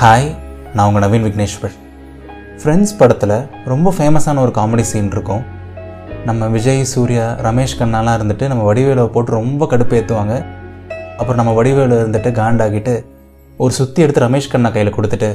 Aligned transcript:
Hi 0.00 0.26
நான் 0.74 0.86
உங்கள் 0.88 1.04
Naveen 1.04 1.24
Vigneshwar 1.26 1.74
friends 2.60 2.90
படத்தில் 2.98 3.48
ரொம்ப 3.64 3.94
ஃபேமஸான 3.98 4.38
ஒரு 4.38 4.50
காமெடி 4.56 4.80
சீன் 4.80 5.10
இருக்கும். 5.10 5.44
நம்ம 6.24 6.46
விஜய் 6.46 6.84
சூர்யா 6.84 7.36
ரமேஷ் 7.46 7.74
கண்ணாலாம் 7.78 8.16
இருந்துட்டு 8.18 8.46
நம்ம 8.46 8.72
வடிவேலை 8.72 9.06
போட்டு 9.06 9.32
ரொம்ப 9.32 9.66
கடுப்பேற்றுவாங்க 9.70 10.34
அப்புறம் 11.16 11.34
நம்ம 11.34 11.62
வடிவேல 11.62 11.96
இருந்துட்டு 12.00 12.32
காண்டாகிட்டு 12.40 12.94
ஒரு 13.56 13.72
சுற்றி 13.72 14.02
எடுத்து 14.02 14.24
ரமேஷ் 14.26 14.50
கண்ணா 14.50 14.68
கையில் 14.68 14.94
கொடுத்துட்டு 14.94 15.30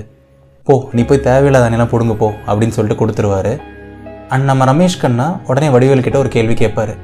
போ 0.64 0.90
நீ 0.92 1.04
போய் 1.04 1.26
தேவையில்லாத 1.30 1.70
அணிலாம் 1.70 1.92
பிடுங்க 1.94 2.14
போ 2.14 2.30
அப்படின்னு 2.48 2.78
சொல்லிட்டு 2.78 3.06
கொடுத்துருவாரு. 3.06 3.62
அண்ட் 4.30 4.44
நம்ம 4.44 4.66
ரமேஷ் 4.74 5.02
கண்ணா 5.02 5.40
உடனே 5.48 5.68
வடிவேலுக்கிட்ட 5.68 6.16
ஒரு 6.16 6.30
கேள்வி 6.30 6.54
கேட்பாரு. 6.54 6.96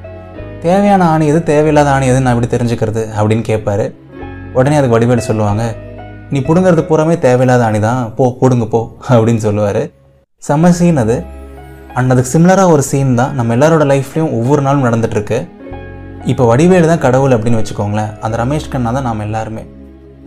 தேவையான 0.60 1.08
ஆணி 1.08 1.26
எது? 1.26 1.42
தேவையில்லாத 1.42 1.90
ஆணி 1.90 2.06
எது 2.06 2.20
நான் 2.20 2.34
எப்படி 2.34 2.52
தெரிஞ்சுக்கிறது? 2.56 3.04
அப்படின்னு 3.18 3.44
கேட்பாரு. 3.52 3.94
உடனே 4.52 4.76
அதுக்கு 4.76 4.96
வடிவேலு 4.98 5.20
சொல்லுவாங்க 5.20 5.74
நீ 6.32 6.38
பிடுங்கிறது 6.46 6.82
பூராமே 6.88 7.14
தேவையில்லாத 7.24 7.62
அணி 7.68 7.78
தான் 7.84 8.00
போ 8.16 8.24
பிடுங்க 8.40 8.64
போ 8.72 8.80
அப்படின்னு 9.12 9.42
சொல்லுவார். 9.44 9.82
செம்ம 10.42 10.70
சீன் 10.78 11.00
அது. 11.02 11.16
அண்ட் 11.98 12.12
அதுக்கு 12.14 12.30
சிம்லராக 12.32 12.72
ஒரு 12.74 12.82
சீன் 12.88 13.12
தான் 13.20 13.32
நம்ம 13.38 13.54
எல்லாரோட 13.56 13.84
லைஃப்லேயும் 13.92 14.32
ஒவ்வொரு 14.38 14.62
நாளும் 14.66 14.84
நடந்துகிட்ருக்கு 14.86 15.38
இப்போ 16.32 16.44
வடிவேலு 16.50 16.90
தான் 16.90 17.02
கடவுள் 17.04 17.34
அப்படின்னு 17.36 17.60
வச்சுக்கோங்களேன். 17.60 18.10
அந்த 18.24 18.34
ரமேஷ் 18.42 18.68
கண்ணா 18.72 18.90
தான் 18.96 19.06
நாம் 19.08 19.24
எல்லாருமே. 19.26 19.62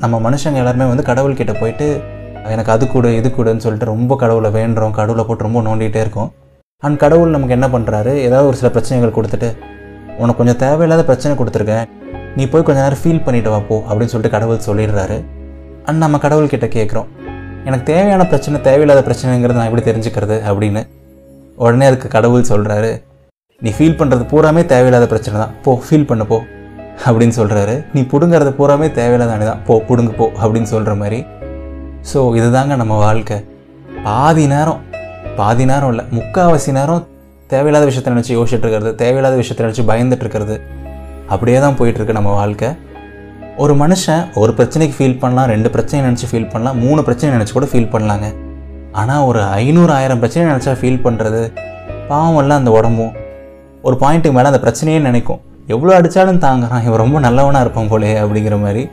நம்ம 0.03 0.15
மனுஷங்க 0.27 0.59
எல்லாருமே 0.61 0.85
வந்து 0.91 1.03
கடவுள்கிட்ட 1.09 1.53
போயிட்டு 1.59 1.87
எனக்கு 2.53 2.71
அது 2.75 2.83
கூட 2.93 3.07
இது 3.19 3.29
கூடன்னு 3.35 3.63
சொல்லிட்டு 3.65 3.89
ரொம்ப 3.93 4.15
கடவுளை 4.23 4.49
வேண்டுறோம் 4.59 4.95
கடவுளை 4.99 5.25
போட்டு 5.27 5.45
ரொம்ப 5.47 5.61
நோண்டிகிட்டே 5.67 6.01
இருக்கோம். 6.05 6.31
அண்ட் 6.83 6.99
கடவுள் 7.03 7.35
நமக்கு 7.35 7.57
என்ன 7.57 7.69
பண்ணுறாரு 7.75 8.13
ஏதாவது 8.27 8.49
ஒரு 8.51 8.59
சில 8.61 8.71
பிரச்சனைகள் 8.77 9.15
கொடுத்துட்டு 9.17 9.49
உனக்கு 10.21 10.39
கொஞ்சம் 10.39 10.59
தேவையில்லாத 10.63 11.03
பிரச்சனை 11.09 11.35
கொடுத்துருக்கேன். 11.41 11.85
நீ 12.39 12.43
போய் 12.53 12.65
கொஞ்ச 12.69 12.79
நேரம் 12.85 13.01
ஃபீல் 13.03 13.23
பண்ணிட்டு 13.27 13.53
வா 13.53 13.61
போ 13.69 13.77
அப்படின்னு 13.89 14.13
சொல்லிட்டு 14.13 14.35
கடவுள் 14.37 14.65
சொல்லிடுறாரு. 14.69 15.19
அண்ட் 15.85 15.97
நம்ம 15.97 16.17
கடவுள்கிட்ட 16.17 16.67
கேட்குறோம் 16.77 17.09
எனக்கு 17.65 17.85
தேவையான 17.93 18.27
பிரச்சனை 18.27 18.61
தேவையில்லாத 18.61 19.01
பிரச்சனைங்கிறது 19.07 19.59
நான் 19.59 19.69
எப்படி 19.69 19.85
தெரிஞ்சுக்கிறது? 19.91 20.37
அப்படின்னு 20.49 20.81
உடனே 21.55 21.85
அதுக்கு 21.85 22.07
கடவுள் 22.07 22.49
சொல்கிறாரு 22.51 22.91
நீ 23.61 23.69
ஃபீல் 23.69 23.97
பண்ணுறது 23.99 24.23
பூராமே 24.31 24.65
தேவையில்லாத 24.65 25.07
பிரச்சனை 25.07 25.39
தான். 25.39 25.51
போ 25.63 25.81
ஃபீல் 25.89 26.07
பண்ணு 26.07 26.25
போ. 26.25 26.37
அப்படின்னு 27.05 27.35
சொல்கிறாரு 27.39 27.85
நீ 27.93 28.01
பிடுங்கிறது 28.01 28.51
பூராமே 28.59 28.91
தேவையில்லாத 28.91 29.45
தான். 29.45 29.61
போ 29.65 29.79
பிடுங்கு 29.87 30.11
போ. 30.11 30.31
அப்படின்னு 30.41 30.69
சொல்கிற 30.73 30.95
மாதிரி. 30.95 31.25
ஸோ 32.13 32.19
இதுதாங்க 32.39 32.75
நம்ம 32.75 32.97
வாழ்க்கை. 32.97 33.37
பாதி 34.03 34.47
நேரம் 34.47 34.79
பாதி 35.35 35.65
நேரம் 35.65 35.89
இல்லை 35.89 36.05
முக்கால்வாசி 36.17 36.71
நேரம் 36.71 37.07
தேவையில்லாத 37.47 37.85
விஷயத்தை 37.85 38.11
நினச்சி 38.13 38.33
யோசிச்சுட்டு 38.37 38.65
இருக்கிறது 38.65 38.95
தேவையில்லாத 38.95 39.35
விஷயத்தை 39.35 39.63
நினச்சி 39.65 39.83
பயந்துட்டு 39.91 40.25
இருக்கிறது. 40.25 40.61
அப்படியே 41.27 41.59
தான் 41.59 41.77
போயிட்டுருக்கு 41.79 42.17
நம்ம 42.19 42.33
வாழ்க்கை. 42.33 42.69
ஒரு 43.59 43.73
மனுஷன் 43.81 44.21
ஒரு 44.41 44.51
பிரச்சனைக்கு 44.57 44.95
ஃபீல் 44.97 45.19
பண்ணலாம் 45.21 45.49
ரெண்டு 45.51 45.69
பிரச்சனை 45.73 45.99
நினச்சி 46.07 46.27
ஃபீல் 46.29 46.51
பண்ணலாம் 46.51 46.77
மூணு 46.83 47.01
பிரச்சனை 47.07 47.29
நினச்சி 47.35 47.53
கூட 47.55 47.67
ஃபீல் 47.71 47.89
பண்ணலாங்க. 47.93 48.27
ஆனால் 48.99 49.25
ஒரு 49.29 49.41
ஐநூறு 49.57 49.91
ஆயிரம் 49.97 50.21
பிரச்சனை 50.21 50.43
நினச்சா 50.51 50.73
ஃபீல் 50.79 51.03
பண்ணுறது 51.05 51.41
பாவமெல்லாம் 52.09 52.61
அந்த 52.61 52.71
உடம்பும் 52.77 53.13
ஒரு 53.87 53.95
பாயிண்ட்டுக்கு 54.03 54.37
மேலே 54.37 54.51
அந்த 54.51 54.61
பிரச்சனையே 54.65 54.99
நினைக்கும். 55.07 55.41
எவ்வளோ 55.67 55.91
அடித்தாலும் 55.97 56.41
தாங்குறான் 56.45 56.83
இவன் 56.87 57.01
ரொம்ப 57.03 57.19
நல்லவனாக 57.25 57.63
இருப்பான் 57.65 57.91
போலே 57.91 58.13
அப்படிங்கிற 58.21 58.57
மாதிரி. 58.65 58.83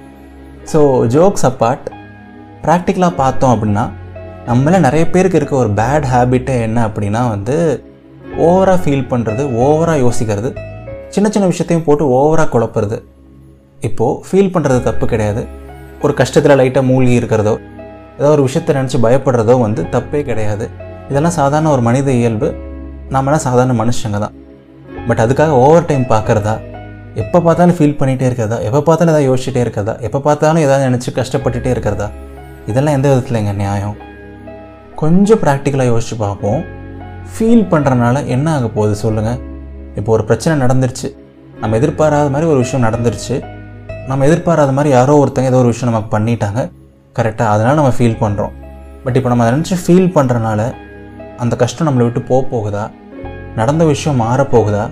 ஸோ 0.72 0.80
ஜோக்ஸ் 1.14 1.46
அப்பார்ட் 1.50 1.86
ப்ராக்டிக்கலாக 2.64 3.14
பார்த்தோம் 3.22 3.54
அப்படின்னா 3.54 3.84
நம்மள 4.48 4.78
நிறைய 4.86 5.04
பேருக்கு 5.14 5.38
இருக்க 5.40 5.54
ஒரு 5.56 5.70
பேட் 5.80 6.08
ஹேபிட்டே 6.12 6.56
என்ன 6.66 6.78
அப்படின்னா 6.88 7.28
வந்து 7.34 7.56
ஓவராக 8.48 8.78
ஃபீல் 8.82 9.08
பண்ணுறது 9.12 9.44
ஓவராக 9.66 10.02
யோசிக்கிறது 10.04 10.50
சின்ன 11.14 11.28
சின்ன 11.34 11.46
விஷயத்தையும் 11.52 11.86
போட்டு 11.86 12.04
ஓவராக 12.18 12.50
குழப்புறது. 12.54 12.98
இப்போது 13.86 14.20
ஃபீல் 14.26 14.52
பண்ணுறது 14.54 14.80
தப்பு 14.88 15.04
கிடையாது. 15.12 15.42
ஒரு 16.04 16.12
கஷ்டத்தில் 16.20 16.58
லைட்டாக 16.60 16.84
மூழ்கி 16.90 17.14
இருக்கிறதோ 17.20 17.54
ஏதோ 18.20 18.28
ஒரு 18.36 18.42
விஷயத்தை 18.46 18.72
நினச்சி 18.78 18.98
பயப்படுறதோ 19.04 19.54
வந்து 19.64 19.80
தப்பே 19.94 20.20
கிடையாது. 20.28 20.64
இதெல்லாம் 21.10 21.34
சாதாரண 21.40 21.68
ஒரு 21.74 21.82
மனித 21.88 22.08
இயல்பு. 22.20 22.48
நாமெல்லாம் 23.14 23.44
சாதாரண 23.44 23.74
மனுஷங்க 23.82 24.18
தான். 24.24 24.34
பட் 25.08 25.20
அதுக்காக 25.24 25.52
ஓவர் 25.64 25.86
டைம் 25.90 26.06
பார்க்குறதா 26.14 26.54
எப்போ 27.22 27.38
பார்த்தாலும் 27.44 27.76
ஃபீல் 27.76 27.98
பண்ணிகிட்டே 28.00 28.26
இருக்கிறதா? 28.28 28.56
எப்போ 28.68 28.80
பார்த்தாலும் 28.88 29.12
எதாவது 29.12 29.28
யோசிச்சுட்டே 29.30 29.60
இருக்கிறதா? 29.64 29.94
எப்போ 30.06 30.18
பார்த்தாலும் 30.26 30.64
ஏதாவது 30.66 30.84
நினச்சி 30.88 31.10
கஷ்டப்பட்டுட்டே 31.18 31.70
இருக்கிறதா? 31.74 32.08
இதெல்லாம் 32.70 32.96
எந்த 32.98 33.08
விதத்தில் 33.12 33.40
எங்கள் 33.40 33.58
நியாயம்? 33.62 33.96
கொஞ்சம் 35.02 35.40
ப்ராக்டிக்கலாக 35.44 35.90
யோசிச்சு 35.92 36.16
பார்ப்போம். 36.24 36.60
ஃபீல் 37.32 37.64
பண்ணுறனால 37.72 38.26
என்ன 38.34 38.46
ஆக 38.56 38.68
போகுது 38.76 38.94
சொல்லுங்கள் 39.04 39.38
இப்போ 39.98 40.12
ஒரு 40.16 40.24
பிரச்சனை 40.28 40.54
நடந்துருச்சு. 40.64 41.08
நம்ம 41.60 41.76
எதிர்பாராத 41.80 42.28
மாதிரி 42.34 42.50
ஒரு 42.52 42.60
விஷயம் 42.64 42.84
நடந்துருச்சு. 42.88 43.36
நம்ம 44.10 44.26
எதிர்பாராத 44.28 44.72
மாதிரி 44.76 44.90
யாரோ 44.96 45.14
ஒருத்தங்க 45.22 45.50
ஏதோ 45.50 45.58
ஒரு 45.62 45.70
விஷயம் 45.72 45.90
நமக்கு 45.90 46.10
பண்ணிட்டாங்க. 46.14 46.60
கரெக்டாக 47.16 47.48
அதனால் 47.54 47.78
நம்ம 47.78 47.90
ஃபீல் 47.96 48.20
பண்ணுறோம் 48.22 48.52
பட் 49.02 49.16
இப்போ 49.18 49.28
நம்ம 49.30 49.42
அதை 49.44 49.50
நினச்சி 49.56 49.76
ஃபீல் 49.84 50.08
பண்ணுறனால 50.14 50.60
அந்த 51.42 51.54
கஷ்டம் 51.62 51.86
நம்மளை 51.88 52.04
விட்டு 52.06 52.20
போக 52.30 52.42
போகுதா? 52.52 52.84
நடந்த 53.58 53.82
விஷயம் 53.90 54.16
மாறப்போகுதா 54.22 54.84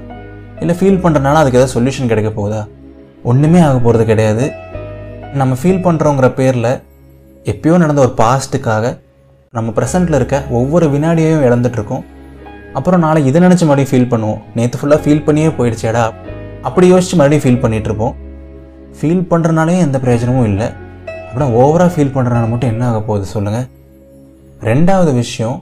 இல்லை 0.62 0.74
ஃபீல் 0.80 1.00
பண்ணுறனால 1.04 1.40
அதுக்கு 1.42 1.58
ஏதாவது 1.60 1.74
சொல்யூஷன் 1.76 2.10
கிடைக்க 2.12 2.30
போகுதா? 2.38 2.60
ஒன்றுமே 3.30 3.60
ஆக 3.68 3.78
போகிறது 3.86 4.04
கிடையாது. 4.10 4.44
நம்ம 5.40 5.56
ஃபீல் 5.62 5.82
பண்ணுறோங்கிற 5.86 6.30
பேரில் 6.40 6.70
எப்பயோ 7.52 7.78
நடந்த 7.84 8.02
ஒரு 8.06 8.14
பாஸ்ட்டுக்காக 8.22 8.84
நம்ம 9.52 9.72
ப்ரெசண்ட்டில் 9.78 10.18
இருக்க 10.20 10.36
ஒவ்வொரு 10.60 10.86
வினாடியையும் 10.94 11.46
இழந்துட்டுருக்கோம் 11.48 12.04
அப்புறம் 12.78 13.04
நாளை 13.06 13.20
இதை 13.30 13.38
நினச்சி 13.46 13.64
மறுபடியும் 13.70 13.92
ஃபீல் 13.92 14.10
பண்ணுவோம். 14.12 14.40
நேற்று 14.56 14.78
ஃபுல்லாக 14.80 15.00
ஃபீல் 15.04 15.26
பண்ணியே 15.26 15.50
போயிடுச்சேடா. 15.58 16.06
அப்படி 16.68 16.86
யோசித்து 16.94 17.18
மறுபடியும் 17.22 17.44
ஃபீல் 17.44 17.62
பண்ணிகிட்டு 17.64 17.90
இருப்போம். 17.90 18.14
ஃபீல் 18.98 19.24
பண்ணுறனாலே 19.30 19.74
எந்த 19.86 19.96
பிரயோஜனமும் 20.02 20.48
இல்லை. 20.50 20.68
அப்படின்னா 21.26 21.48
ஓவராக 21.62 21.90
ஃபீல் 21.94 22.12
பண்ணுறனால 22.16 22.46
மட்டும் 22.52 22.72
என்ன 22.72 22.84
ஆக 22.90 23.00
போகுது 23.08 23.26
சொல்லுங்கள் 23.34 23.66
ரெண்டாவது 24.68 25.10
விஷயம் 25.22 25.56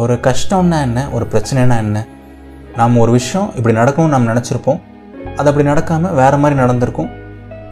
ஒரு 0.00 0.14
கஷ்டம்னா 0.26 0.78
என்ன 0.88 1.00
ஒரு 1.16 1.24
பிரச்சனைனா 1.32 1.76
என்ன? 1.84 1.98
நாம் 2.78 3.00
ஒரு 3.04 3.12
விஷயம் 3.18 3.48
இப்படி 3.58 3.74
நடக்கும்னு 3.78 4.14
நம்ம 4.14 4.28
நினச்சிருப்போம். 4.32 4.80
அது 5.38 5.48
அப்படி 5.50 5.64
நடக்காமல் 5.70 6.14
வேறு 6.20 6.36
மாதிரி 6.42 6.56
நடந்திருக்கும். 6.60 7.10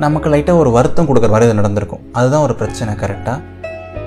நமக்கு 0.05 0.29
லைட்டாக 0.33 0.63
ஒரு 0.63 0.71
வருத்தம் 0.77 1.09
கொடுக்குற 1.09 1.31
மாதிரி 1.35 1.49
அது 1.49 1.61
நடந்திருக்கும். 1.61 2.03
அதுதான் 2.19 2.45
ஒரு 2.47 2.55
பிரச்சனை 2.61 2.95
கரெக்டாக 3.03 3.39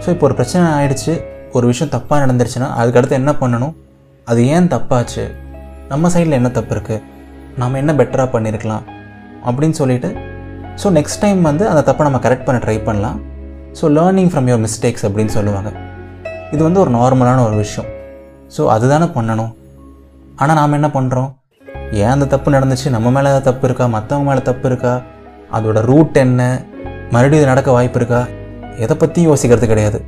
ஸோ 0.03 0.09
இப்போ 0.13 0.25
ஒரு 0.27 0.35
பிரச்சனை 0.39 0.65
ஆகிடுச்சு 0.77 1.13
ஒரு 1.57 1.65
விஷயம் 1.71 1.93
தப்பாக 1.95 2.19
நடந்துருச்சுன்னா 2.23 2.67
அதுக்கடுத்து 2.81 3.15
என்ன 3.21 3.31
பண்ணணும்? 3.41 3.73
அது 4.27 4.41
ஏன் 4.55 4.69
தப்பாச்சு? 4.73 5.23
நம்ம 5.91 6.09
சைடில் 6.13 6.37
என்ன 6.39 6.49
தப்பு 6.57 6.73
இருக்குது 6.75 7.01
நாம் 7.61 7.79
என்ன 7.81 7.91
பெட்டராக 7.99 8.29
பண்ணியிருக்கலாம் 8.35 8.85
அப்படின்னு 9.47 9.77
சொல்லிட்டு 9.79 10.09
ஸோ 10.81 10.89
நெக்ஸ்ட் 10.97 11.21
டைம் 11.23 11.41
வந்து 11.49 11.63
அந்த 11.71 11.81
தப்பை 11.87 12.03
நம்ம 12.07 12.19
கரெக்ட் 12.25 12.45
பண்ண 12.45 12.59
ட்ரை 12.65 12.83
பண்ணலாம். 12.85 13.17
So 13.79 13.85
learning 13.97 14.29
from 14.31 14.47
your 14.49 14.63
mistakes 14.65 15.05
அப்படின்னு 15.07 15.33
சொல்லுவாங்க. 15.35 15.71
இது 16.53 16.61
வந்து 16.67 16.79
ஒரு 16.83 16.91
நார்மலான 16.97 17.43
ஒரு 17.47 17.55
விஷயம். 17.63 17.89
ஸோ 18.55 18.61
அதுதானே 18.75 19.07
பண்ணணும். 19.17 19.51
ஆனால் 20.41 20.57
நாம் 20.59 20.77
என்ன 20.79 20.87
பண்ணுறோம் 20.97 21.29
ஏன் 22.01 22.13
அந்த 22.15 22.25
தப்பு 22.33 22.51
நடந்துச்சு? 22.51 22.87
நம்ம 22.95 23.11
மேலே 23.15 23.31
தப்பு 23.49 23.65
இருக்கா? 23.67 23.85
மற்றவங்க 23.95 24.27
மேலே 24.29 24.41
தப்பு 24.49 24.67
இருக்கா? 24.69 24.93
அதோட 25.57 25.79
ரூட் 25.89 26.17
என்ன? 26.23 26.41
மறுபடியும் 27.13 27.41
இது 27.41 27.51
நடக்க 27.51 27.71
வாய்ப்பு 27.77 27.99
இருக்கா? 28.01 28.21
எதை 28.83 28.95
பற்றியும் 29.01 29.29
யோசிக்கிறது 29.31 29.67
கிடையாது. 29.71 29.99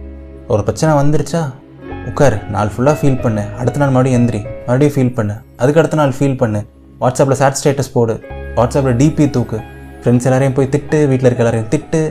ஒரு 0.53 0.63
பிரச்சனை 0.67 0.91
வந்துருச்சா? 1.01 1.41
உட்காரு. 2.09 2.37
நாள் 2.55 2.71
ஃபுல்லாக 2.75 2.97
ஃபீல் 3.01 3.21
பண்ணு. 3.25 3.43
அடுத்த 3.59 3.79
நாள் 3.81 3.93
மறுபடியும் 3.95 4.19
எந்திரி. 4.19 4.41
மறுபடியும் 4.67 4.95
ஃபீல் 4.95 5.15
பண்ணு. 5.19 5.35
அதுக்கு 5.61 5.81
அடுத்த 5.81 5.99
நாள் 6.01 6.15
ஃபீல் 6.19 6.39
பண்ணு. 6.43 6.61
வாட்ஸ்அப்பில் 7.03 7.39
சேட் 7.41 7.59
ஸ்டேட்டஸ் 7.61 7.93
போடு. 7.97 8.15
வாட்ஸ்அப்பில் 8.57 8.97
டிபி 9.03 9.27
தூக்கு. 9.29 9.59
ஃப்ரெண்ட்ஸ் 10.03 10.25
எல்லாரையும் 10.29 10.55
போய் 10.57 10.69
திட்டு 10.73 10.97
வீட்டில் 11.09 11.27
இருக்க 11.29 11.43
எல்லாரையும் 11.43 11.69
திட்டு. 11.73 12.01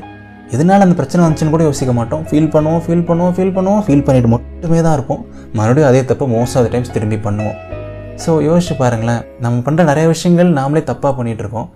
எதனால 0.55 0.85
அந்த 0.87 0.95
பிரச்சனை 1.01 1.21
வந்துச்சுன்னு 1.25 1.53
கூட 1.55 1.65
யோசிக்க 1.69 1.93
மாட்டோம். 1.99 2.23
ஃபீல் 2.29 2.49
பண்ணுவோம் 2.55 2.81
ஃபீல் 2.85 3.05
பண்ணுவோம் 3.09 3.35
ஃபீல் 3.37 3.53
பண்ணுவோம். 3.57 3.83
ஃபீல் 3.87 4.05
பண்ணிட்டு 4.07 4.31
மட்டுமே 4.35 4.79
தான் 4.87 4.97
இருப்போம். 4.99 5.21
மறுபடியும் 5.59 5.89
அதே 5.91 6.01
தப்பை 6.11 6.27
மோஸ்ட் 6.35 6.57
ஆஃப் 6.59 6.65
த 6.67 6.71
டைம்ஸ் 6.75 6.93
திரும்பி 6.97 7.19
பண்ணுவோம். 7.27 7.57
ஸோ 8.23 8.31
யோசிச்சு 8.49 8.75
பாருங்களேன். 8.81 9.23
நம்ம 9.45 9.63
பண்ணுற 9.67 9.85
நிறைய 9.91 10.07
விஷயங்கள் 10.15 10.51
நாமளே 10.59 10.83
தப்பாக 10.91 11.13
பண்ணிகிட்டு 11.19 11.43
இருக்கோம். 11.45 11.69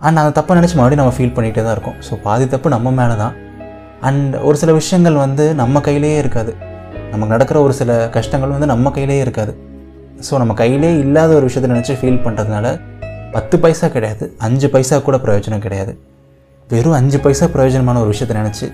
அண்ட் 0.00 0.20
அந்த 0.22 0.32
தப்பை 0.38 0.56
நினச்சி 0.58 0.76
மறுபடியும் 0.78 1.02
நம்ம 1.02 1.16
ஃபீல் 1.18 1.34
பண்ணிகிட்டே 1.38 1.64
தான் 1.66 1.74
இருக்கோம். 1.76 1.98
ஸோ 2.06 2.12
பாதி 2.26 2.46
தப்பு 2.54 2.74
நம்ம 2.76 2.92
மேலே 3.00 3.16
தான். 3.24 3.34
அண்ட் 4.10 4.34
ஒரு 4.48 4.56
சில 4.62 4.70
விஷயங்கள் 4.80 5.18
வந்து 5.24 5.44
நம்ம 5.62 5.80
கையிலேயே 5.88 6.16
இருக்காது. 6.22 6.54
நமக்கு 7.12 7.32
நடக்கிற 7.34 7.58
ஒரு 7.66 7.74
சில 7.80 7.92
கஷ்டங்கள் 8.16 8.54
வந்து 8.56 8.68
நம்ம 8.72 8.90
கையிலேயே 8.96 9.22
இருக்காது. 9.26 9.52
ஸோ 10.26 10.32
நம்ம 10.42 10.52
கையிலே 10.62 10.90
இல்லாத 11.04 11.30
ஒரு 11.38 11.46
விஷயத்தை 11.48 11.70
நினச்சி 11.74 11.94
ஃபீல் 12.00 12.24
பண்ணுறதுனால 12.24 12.66
பத்து 13.34 13.56
பைசா 13.60 13.86
கிடையாது 13.94 14.24
அஞ்சு 14.46 14.66
பைசா 14.72 14.96
கூட 15.04 15.16
பிரயோஜனம் 15.24 15.62
கிடையாது. 15.64 15.92
வெறும் 16.72 16.96
அஞ்சு 16.98 17.18
பைசா 17.24 17.46
பிரயோஜனமான 17.54 18.00
ஒரு 18.02 18.10
விஷயத்தை 18.12 18.34
நினச்சி 18.40 18.66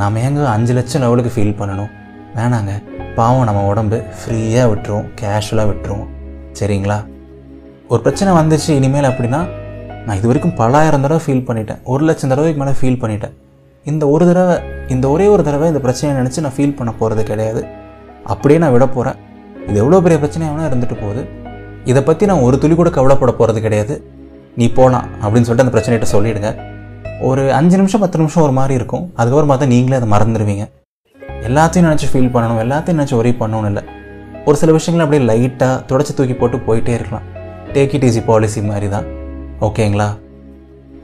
நாம் 0.00 0.16
ஏங்க 0.22 0.46
அஞ்சு 0.54 0.72
லட்சம் 0.78 1.02
லெவலுக்கு 1.04 1.32
ஃபீல் 1.34 1.58
பண்ணணும்? 1.60 1.90
வேணாங்க. 2.36 2.72
பாவம் 3.16 3.46
நம்ம 3.48 3.62
உடம்பு 3.72 3.98
ஃப்ரீயாக 4.18 4.66
விட்டுருவோம் 4.70 5.06
கேஷுவலாக 5.20 5.68
விட்டுருவோம் 5.70 6.08
சரிங்களா? 6.60 6.98
ஒரு 7.92 8.00
பிரச்சனை 8.06 8.32
வந்துச்சு 8.40 8.70
இனிமேல் 8.78 9.08
அப்படின்னா 9.10 9.40
நான் 10.06 10.18
இது 10.20 10.28
வரைக்கும் 10.30 10.56
பலாயிரம் 10.60 11.04
தடவை 11.06 11.20
ஃபீல் 11.26 11.46
பண்ணிட்டேன். 11.50 11.80
ஒரு 11.92 12.04
லட்சம் 12.08 12.32
தடவைக்கு 12.32 12.60
மேலே 12.62 12.74
ஃபீல் 12.80 13.00
பண்ணிட்டேன். 13.02 13.34
இந்த 13.90 14.04
ஒரு 14.14 14.24
தடவை 14.30 14.56
இந்த 14.94 15.06
ஒரே 15.14 15.28
ஒரு 15.34 15.44
தடவை 15.48 15.68
இந்த 15.72 15.82
பிரச்சனையை 15.86 16.14
நினச்சி 16.20 16.44
நான் 16.46 16.56
ஃபீல் 16.56 16.76
பண்ண 16.80 16.92
போகிறது 17.02 17.24
கிடையாது. 17.30 17.62
அப்படியே 18.34 18.58
நான் 18.64 18.74
விட 18.76 18.86
போகிறேன் 18.96 19.20
இது 19.68 19.78
எவ்வளோ 19.84 20.00
பெரிய 20.06 20.18
பிரச்சனையாக 20.24 20.68
இருந்துட்டு 20.70 20.98
போகுது. 21.04 21.22
இதை 21.90 22.00
பற்றி 22.08 22.24
நான் 22.30 22.44
ஒரு 22.46 22.56
துளி 22.62 22.74
கூட 22.80 22.90
கவலைப்பட 22.96 23.32
போகிறது 23.38 23.60
கிடையாது. 23.64 23.94
நீ 24.58 24.66
போகலாம் 24.78 25.06
அப்படின்னு 25.22 25.46
சொல்லிட்டு 25.48 25.66
அந்த 25.66 25.74
பிரச்சனைகிட்ட 25.76 26.08
சொல்லிவிடுங்க 26.14 26.50
ஒரு 27.28 27.42
அஞ்சு 27.58 27.76
நிமிஷம் 27.80 28.02
பத்து 28.02 28.20
நிமிஷம் 28.20 28.44
ஒரு 28.46 28.54
மாதிரி 28.58 28.74
இருக்கும். 28.80 29.04
அதுக்கப்புறம் 29.18 29.50
பார்த்தா 29.52 29.68
நீங்களே 29.74 29.98
அதை 30.00 30.08
மறந்துடுவீங்க. 30.14 30.64
எல்லாத்தையும் 31.48 31.86
நினச்சி 31.88 32.06
ஃபீல் 32.12 32.32
பண்ணணும் 32.34 32.60
எல்லாத்தையும் 32.64 32.98
நினச்சி 32.98 33.16
ஒரே 33.20 33.32
பண்ணணும் 33.40 33.68
இல்லை. 33.70 33.82
ஒரு 34.46 34.56
சில 34.60 34.72
விஷயங்களை 34.76 35.04
அப்படியே 35.04 35.22
லைட்டாக 35.30 35.74
தொடச்சி 35.90 36.12
தூக்கி 36.18 36.34
போட்டு 36.40 36.56
போயிட்டே 36.68 36.92
இருக்கலாம். 36.98 37.26
டேக் 37.74 37.94
இட் 37.96 38.06
ஈஸி 38.08 38.22
பாலிசி 38.30 38.62
மாதிரி 38.70 38.88
தான் 38.94 39.06
ஓகேங்களா 39.66 40.08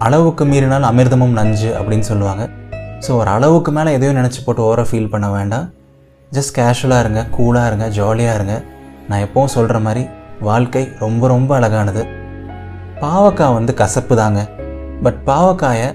அளவுக்கு 0.07 0.45
மீறினால் 0.53 0.87
அமிர்தமும் 0.91 1.37
நஞ்சு 1.39 1.71
அப்படின்னு 1.79 2.07
சொல்லுவாங்க. 2.11 2.43
ஸோ 3.05 3.11
ஒரு 3.21 3.31
அளவுக்கு 3.37 3.71
மேலே 3.77 3.91
எதையும் 3.97 4.19
நினச்சி 4.21 4.41
போட்டு 4.47 4.63
ஓவராக 4.67 4.87
ஃபீல் 4.91 5.11
பண்ண 5.13 5.27
வேண்டாம். 5.37 5.67
ஜஸ்ட் 6.37 6.55
கேஷுவலாக 6.59 7.03
இருங்க 7.05 7.21
கூலாக 7.37 7.69
இருங்க 7.71 7.87
ஜாலியாக 7.99 8.39
இருங்க. 8.39 8.57
நான் 9.09 9.25
எப்போவும் 9.27 9.55
சொல்கிற 9.57 9.79
மாதிரி 9.87 10.03
வாழ்க்கை 10.47 10.83
ரொம்ப 11.01 11.29
ரொம்ப 11.29 11.51
அழகானது. 11.59 12.03
பாவக்காய் 13.03 13.57
வந்து 13.57 13.73
கசப்பு 13.81 14.15
தாங்க 14.17 14.41
பட் 15.05 15.19
பாவக்காயை 15.27 15.89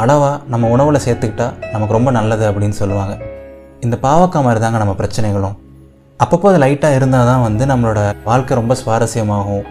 அளவாக 0.00 0.36
நம்ம 0.52 0.68
உணவில் 0.74 1.04
சேர்த்துக்கிட்டா 1.06 1.46
நமக்கு 1.72 1.96
ரொம்ப 1.96 2.10
நல்லது 2.10 2.44
அப்படின்னு 2.50 2.76
சொல்லுவாங்க. 2.80 3.14
இந்த 3.80 3.96
பாவக்காய் 4.06 4.44
மாதிரி 4.46 4.60
தாங்க 4.64 4.78
நம்ம 4.78 4.94
பிரச்சனைகளும். 5.00 5.56
அப்பப்போ 6.20 6.48
அது 6.50 6.58
லைட்டாக 6.64 6.98
இருந்தால் 6.98 7.28
தான் 7.30 7.42
வந்து 7.42 7.66
நம்மளோட 7.66 8.00
வாழ்க்கை 8.24 8.56
ரொம்ப 8.60 8.76
சுவாரஸ்யமாகும். 8.82 9.64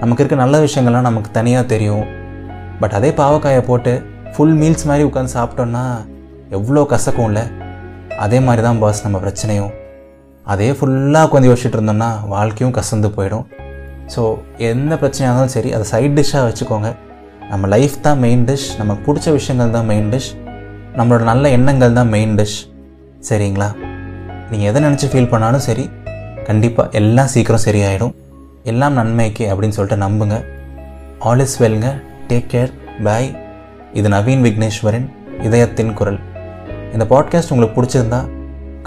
நமக்கு 0.00 0.22
இருக்க 0.22 0.38
நல்ல 0.42 0.58
விஷயங்கள்லாம் 0.66 1.08
நமக்கு 1.08 1.30
தனியாக 1.30 1.66
தெரியும். 1.66 2.04
பட் 2.80 2.96
அதே 2.98 3.10
பாவக்காயை 3.22 3.62
போட்டு 3.70 3.92
ஃபுல் 4.34 4.56
மீல்ஸ் 4.60 4.86
மாதிரி 4.90 5.08
உட்காந்து 5.08 5.34
சாப்பிட்டோன்னா 5.38 5.84
எவ்வளோ 6.50 6.86
கசக்கும் 6.94 7.28
இல்லை. 7.30 7.44
அதே 8.18 8.40
மாதிரி 8.40 8.62
தான் 8.62 8.78
பாஸ் 8.78 9.04
நம்ம 9.06 9.18
பிரச்சனையும். 9.18 9.72
அதே 10.46 10.70
ஃபுல்லாக 10.70 11.28
உட்காந்து 11.28 11.50
யோசிச்சுட்டு 11.50 11.78
இருந்தோம்னா 11.78 12.12
வாழ்க்கையும் 12.28 12.76
கசந்து 12.78 13.10
போயிடும். 13.18 13.46
ஸோ 14.12 14.22
எந்த 14.70 14.92
பிரச்சனையாக 15.00 15.30
இருந்தாலும் 15.30 15.54
சரி 15.56 15.70
அதை 15.76 15.84
சைட் 15.92 16.16
டிஷ்ஷாக 16.18 16.44
வச்சுக்கோங்க. 16.48 16.88
நம்ம 17.50 17.66
லைஃப் 17.74 17.96
தான் 18.06 18.20
மெயின் 18.24 18.44
டிஷ் 18.48 18.68
நமக்கு 18.80 19.02
பிடிச்ச 19.06 19.28
விஷயங்கள் 19.38 19.74
தான் 19.76 19.88
மெயின் 19.90 20.08
டிஷ் 20.14 20.30
நம்மளோட 20.98 21.22
நல்ல 21.30 21.44
எண்ணங்கள் 21.56 21.96
தான் 21.98 22.10
மெயின் 22.14 22.34
டிஷ் 22.40 22.58
சரிங்களா? 23.28 23.68
நீங்கள் 24.50 24.68
எதை 24.70 24.80
நினச்சி 24.86 25.06
ஃபீல் 25.12 25.30
பண்ணாலும் 25.32 25.64
சரி 25.68 25.84
கண்டிப்பாக 26.48 26.96
எல்லாம் 27.00 27.30
சீக்கிரம் 27.34 27.64
சரியாயிடும். 27.66 28.14
எல்லாம் 28.70 28.96
நன்மைக்கு 28.98 29.44
அப்படின்னு 29.52 29.76
சொல்லிட்டு 29.76 29.98
நம்புங்க. 30.04 30.36
ஆல் 31.28 31.42
இஸ் 31.44 31.56
வெல்ங்க 31.62 31.88
டேக் 32.30 32.48
கேர் 32.52 32.72
பாய் 33.06 33.28
இது 33.98 34.08
நவீன் 34.14 34.44
விக்னேஸ்வரன் 34.46 35.06
இதயத்தின் 35.46 35.92
குரல். 35.98 36.20
இந்த 36.94 37.04
பாட்காஸ்ட் 37.12 37.52
உங்களுக்கு 37.54 37.76
பிடிச்சிருந்தா 37.78 38.20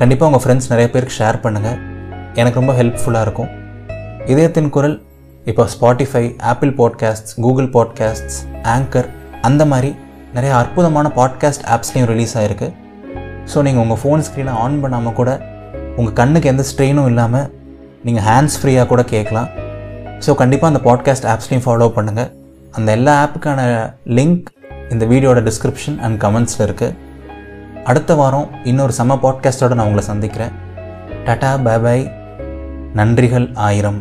கண்டிப்பாக 0.01 0.29
உங்கள் 0.29 0.43
ஃப்ரெண்ட்ஸ் 0.43 0.69
நிறைய 0.73 0.87
பேருக்கு 0.93 1.17
ஷேர் 1.21 1.43
பண்ணுங்கள் 1.45 1.77
எனக்கு 2.41 2.59
ரொம்ப 2.61 2.73
ஹெல்ப்ஃபுல்லாக 2.79 3.25
இருக்கும். 3.27 3.51
இதயத்தின் 4.33 4.71
குரல் 4.75 4.95
இப்போ 5.49 5.67
Spotify 5.73 6.35
Apple 6.41 6.71
podcasts 6.71 7.35
Google 7.35 7.67
podcasts 7.67 8.37
anchor 8.63 9.07
அந்த 9.41 9.65
மாதிரி 9.65 9.95
நிறைய 10.33 10.55
அற்புதமான 10.55 11.07
பாட்காஸ்ட் 11.09 11.65
ஆப்ஸ்லேயும் 11.75 12.05
ரிலீஸ் 12.05 12.37
ஆகிருக்கு 12.37 12.67
ஸோ 13.53 13.61
நீங்கள் 13.61 13.83
உங்கள் 13.83 14.01
ஃபோன் 14.03 14.23
ஸ்க்ரீனை 14.27 14.53
ஆன் 14.53 14.79
பண்ணாமல் 14.79 15.13
கூட 15.13 15.41
உங்கள் 15.95 16.13
கண்ணுக்கு 16.13 16.49
எந்த 16.49 16.63
ஸ்ட்ரெயினும் 16.71 17.07
இல்லாமல் 17.07 17.47
நீங்கள் 18.03 18.23
ஹேண்ட்ஸ் 18.23 18.63
ஃப்ரீயாக 18.63 18.87
கூட 18.87 19.03
கேட்கலாம். 19.03 19.47
ஸோ 20.19 20.35
கண்டிப்பாக 20.35 20.73
அந்த 20.73 20.81
பாட்காஸ்ட் 20.89 21.25
ஆப்ஸ்லையும் 21.25 21.65
ஃபாலோ 21.65 21.87
பண்ணுங்கள் 21.95 22.29
அந்த 22.71 22.91
எல்லா 22.91 23.25
ஆப்புக்கான 23.25 23.89
லிங்க் 24.05 24.45
இந்த 24.89 25.05
வீடியோட 25.05 25.39
டிஸ்கிரிப்ஷன் 25.39 25.99
அண்ட் 25.99 26.21
கமெண்ட்ஸில் 26.23 26.65
இருக்குது 26.67 26.95
அடுத்த 27.83 28.15
வாரம் 28.15 28.47
இன்னொரு 28.63 28.93
செம்ம 28.97 29.19
பாட்காஸ்ட்டோடு 29.25 29.73
நான் 29.73 29.85
உங்களை 29.85 30.05
சந்திக்கிறேன். 30.05 30.53
டட்டா 31.25 31.63
பாய் 31.63 32.11
நன்றிகள் 32.95 33.53
ஆயிரம். 33.53 33.99